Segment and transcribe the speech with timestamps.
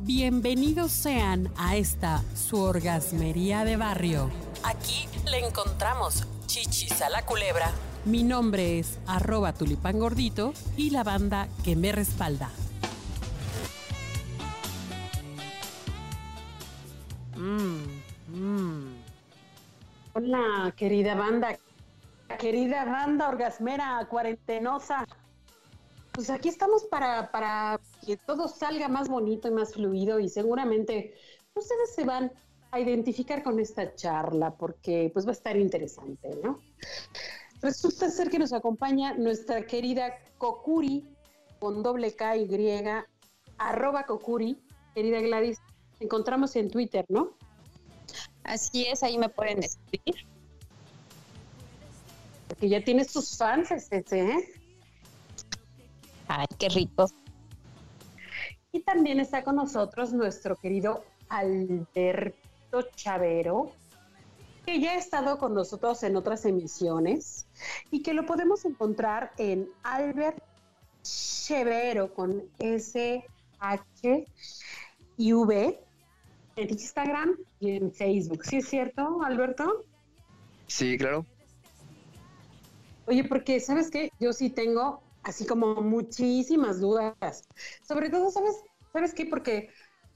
[0.00, 4.30] Bienvenidos sean a esta su orgasmería de barrio.
[4.62, 7.70] Aquí le encontramos chichis a la culebra.
[8.04, 12.50] Mi nombre es arroba tulipán gordito y la banda que me respalda.
[17.34, 18.94] Mm, mm.
[20.12, 21.56] Hola, querida banda,
[22.38, 25.06] querida banda orgasmera, cuarentenosa.
[26.16, 31.12] Pues aquí estamos para, para que todo salga más bonito y más fluido y seguramente
[31.54, 32.32] ustedes se van
[32.70, 36.58] a identificar con esta charla porque pues va a estar interesante, ¿no?
[37.60, 41.06] Resulta ser que nos acompaña nuestra querida Kokuri
[41.58, 43.06] con doble K y griega,
[43.58, 44.58] arroba Kokuri,
[44.94, 45.58] querida Gladys,
[46.00, 47.36] encontramos en Twitter, ¿no?
[48.42, 50.26] Así es, ahí me pueden escribir.
[52.48, 54.65] Porque ya tienes tus fans, ese, ¿eh?
[56.38, 57.10] Ay, qué rico.
[58.70, 63.72] Y también está con nosotros nuestro querido Alberto Chavero,
[64.66, 67.46] que ya ha estado con nosotros en otras emisiones
[67.90, 70.42] y que lo podemos encontrar en Albert
[71.02, 73.24] Chavero con S,
[73.58, 74.26] H
[75.16, 75.80] y V
[76.56, 78.44] en Instagram y en Facebook.
[78.44, 79.86] ¿Sí es cierto, Alberto?
[80.66, 81.24] Sí, claro.
[83.06, 87.44] Oye, porque sabes qué, yo sí tengo así como muchísimas dudas.
[87.86, 89.26] Sobre todo, ¿sabes, ¿sabes qué?
[89.26, 89.70] Porque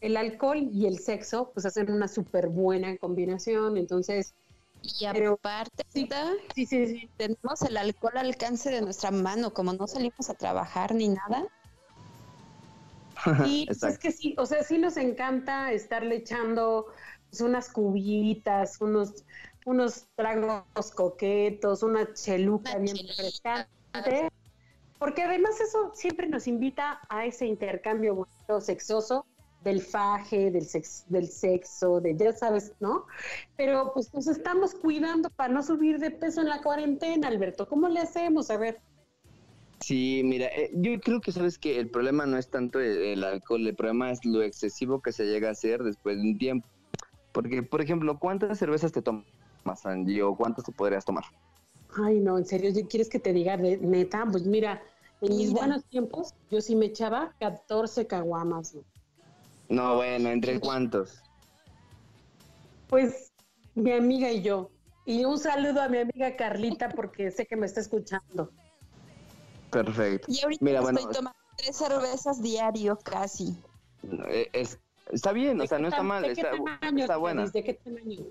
[0.00, 4.34] el alcohol y el sexo pues hacen una súper buena combinación, entonces...
[4.82, 6.06] Y aparte, sí,
[6.54, 10.94] sí, sí, tenemos el alcohol al alcance de nuestra mano, como no salimos a trabajar
[10.94, 11.46] ni nada.
[13.46, 16.88] Y pues, es que sí, o sea, sí nos encanta estarle echando
[17.30, 19.24] pues, unas cubitas, unos,
[19.64, 24.28] unos tragos coquetos, una cheluca bien refrescante
[25.04, 29.26] porque además eso siempre nos invita a ese intercambio bonito, sexoso
[29.62, 30.66] del faje, del,
[31.08, 33.04] del sexo, de ya sabes, ¿no?
[33.54, 37.68] Pero pues nos estamos cuidando para no subir de peso en la cuarentena, Alberto.
[37.68, 38.50] ¿Cómo le hacemos?
[38.50, 38.80] A ver.
[39.78, 43.66] Sí, mira, eh, yo creo que sabes que el problema no es tanto el, alcohol,
[43.66, 46.66] el problema es lo excesivo que se llega a hacer después de un tiempo.
[47.32, 51.24] Porque, por ejemplo, ¿cuántas cervezas te tomas, Angie, o cuántas te podrías tomar?
[52.02, 54.26] Ay, no, en serio, ¿quieres que te diga de neta?
[54.30, 54.82] Pues mira,
[55.20, 58.76] en mis buenos tiempos, yo sí me echaba 14 caguamas.
[59.68, 61.22] No, bueno, ¿entre cuántos?
[62.88, 63.32] Pues
[63.74, 64.70] mi amiga y yo.
[65.06, 68.50] Y un saludo a mi amiga Carlita porque sé que me está escuchando.
[69.70, 70.26] Perfecto.
[70.30, 73.56] Y ahorita Mira, estoy tomando tres cervezas diario casi.
[74.28, 74.66] Eh,
[75.10, 76.50] está bien, o sea, no está mal, está,
[76.96, 77.46] está buena.
[77.46, 78.24] ¿De qué tamaño?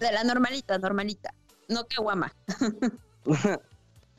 [0.00, 1.32] De la normalita, normalita.
[1.68, 2.32] No caguama.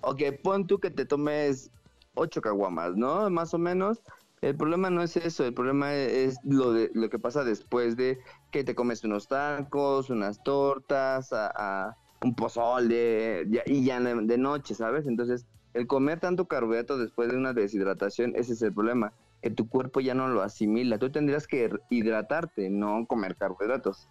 [0.01, 1.71] ok, pon tú que te tomes
[2.15, 3.29] ocho caguamas, ¿no?
[3.29, 4.01] Más o menos.
[4.41, 8.17] El problema no es eso, el problema es lo de lo que pasa después de
[8.49, 15.05] que te comes unos tacos, unas tortas, a, un pozole y ya de noche, ¿sabes?
[15.05, 19.69] Entonces, el comer tanto carbohidrato después de una deshidratación, ese es el problema, que tu
[19.69, 20.97] cuerpo ya no lo asimila.
[20.97, 24.07] Tú tendrías que hidratarte, no comer carbohidratos.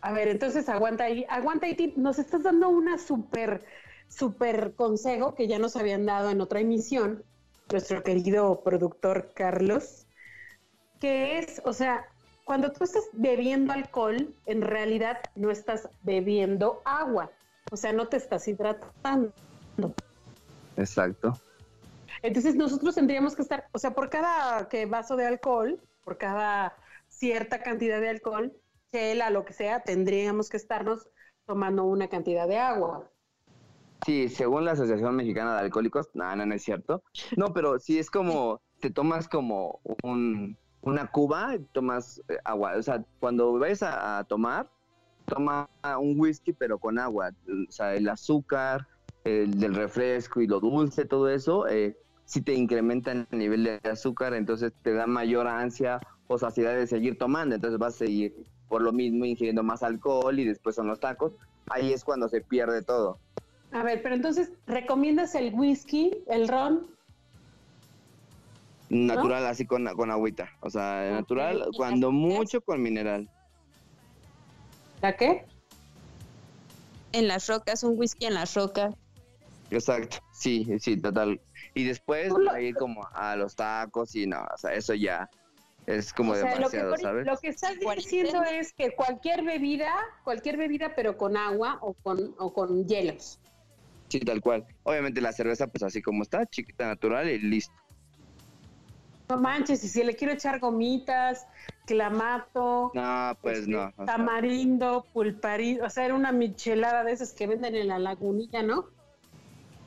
[0.00, 3.64] A ver, entonces aguanta ahí, aguanta ahí, nos estás dando una súper
[4.12, 7.24] súper consejo que ya nos habían dado en otra emisión,
[7.70, 10.06] nuestro querido productor Carlos,
[11.00, 12.06] que es, o sea,
[12.44, 17.30] cuando tú estás bebiendo alcohol, en realidad no estás bebiendo agua,
[17.70, 19.32] o sea, no te estás hidratando.
[20.76, 21.38] Exacto.
[22.22, 26.76] Entonces nosotros tendríamos que estar, o sea, por cada que vaso de alcohol, por cada
[27.08, 28.52] cierta cantidad de alcohol,
[28.92, 31.08] chela, lo que sea, tendríamos que estarnos
[31.46, 33.10] tomando una cantidad de agua.
[34.04, 37.02] Sí, según la Asociación Mexicana de Alcohólicos, no, no, no es cierto.
[37.36, 42.74] No, pero sí es como, te tomas como un, una cuba, tomas eh, agua.
[42.76, 44.68] O sea, cuando vayas a, tomar,
[45.26, 45.68] toma
[46.00, 47.30] un whisky, pero con agua.
[47.68, 48.88] O sea, el azúcar,
[49.24, 53.90] el del refresco y lo dulce, todo eso, eh, si te incrementa el nivel de
[53.90, 57.54] azúcar, entonces te da mayor ansia o saciedad de seguir tomando.
[57.54, 58.34] Entonces vas a seguir
[58.68, 61.34] por lo mismo ingiriendo más alcohol y después son los tacos.
[61.68, 63.18] Ahí es cuando se pierde todo.
[63.72, 66.94] A ver, pero entonces, ¿recomiendas el whisky, el ron?
[68.90, 70.50] Natural, así con, con agüita.
[70.60, 73.28] O sea, natural, cuando mucho con mineral.
[75.00, 75.46] ¿La qué?
[77.12, 78.94] En las rocas, un whisky en las rocas.
[79.70, 81.40] Exacto, sí, sí, total.
[81.74, 82.30] Y después
[82.60, 85.30] ir como a los tacos y no, o sea, eso ya
[85.86, 87.26] es como demasiado, lo que, ¿sabes?
[87.26, 89.94] Lo que estás diciendo es que cualquier bebida,
[90.24, 93.40] cualquier bebida, pero con agua o con, o con hielos.
[94.12, 94.66] Sí, tal cual.
[94.82, 97.72] Obviamente la cerveza, pues así como está, chiquita, natural y listo.
[99.30, 101.46] no manches, y si le quiero echar gomitas,
[101.86, 103.90] clamato, no, pues este, no.
[104.04, 108.84] tamarindo, pulparido, o sea, era una michelada de esas que venden en la lagunilla, ¿no?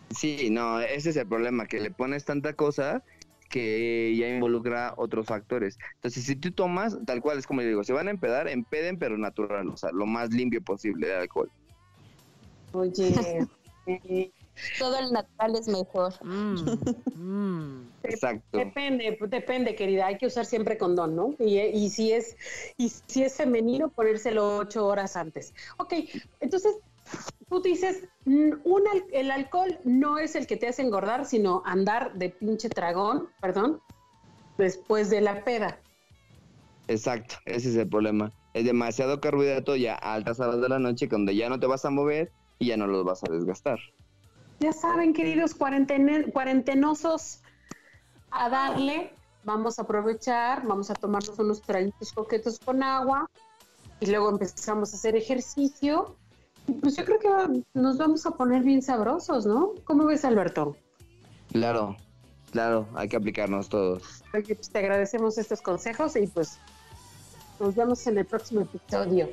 [0.09, 3.03] Sí, no, ese es el problema, que le pones tanta cosa
[3.51, 5.77] que ya involucra otros factores.
[5.97, 8.97] Entonces, si tú tomas, tal cual es como yo digo, se van a empedar, empeden,
[8.97, 11.51] pero natural, o sea, lo más limpio posible de alcohol.
[12.73, 13.13] Oye,
[14.79, 16.13] todo el natural es mejor.
[16.23, 16.55] Mm,
[17.15, 17.91] mm.
[18.03, 18.57] Exacto.
[18.57, 20.07] Depende, depende, querida.
[20.07, 21.35] Hay que usar siempre condón, ¿no?
[21.39, 22.37] Y, y si es
[22.77, 25.53] y si es femenino, ponérselo ocho horas antes.
[25.77, 25.93] Ok,
[26.39, 26.75] entonces
[27.49, 28.59] tú dices, un
[29.11, 33.81] el alcohol no es el que te hace engordar, sino andar de pinche tragón, perdón,
[34.57, 35.79] después de la peda.
[36.87, 38.31] Exacto, ese es el problema.
[38.53, 41.83] Es demasiado carbohidrato ya a altas horas de la noche, donde ya no te vas
[41.85, 43.79] a mover y ya no los vas a desgastar.
[44.59, 47.41] Ya saben, queridos cuarentenosos,
[48.31, 49.11] a darle,
[49.43, 53.29] vamos a aprovechar, vamos a tomarnos unos traguitos coquetos con agua
[53.99, 56.15] y luego empezamos a hacer ejercicio.
[56.67, 59.73] Y pues yo creo que nos vamos a poner bien sabrosos, ¿no?
[59.83, 60.75] ¿Cómo ves, Alberto?
[61.51, 61.95] Claro,
[62.51, 64.23] claro, hay que aplicarnos todos.
[64.31, 66.57] Pues te agradecemos estos consejos y pues
[67.59, 69.29] nos vemos en el próximo episodio.